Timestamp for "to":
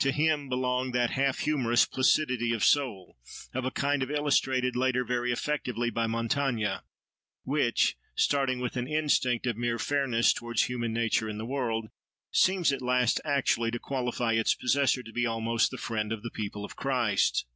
0.00-0.10, 13.70-13.78, 15.04-15.12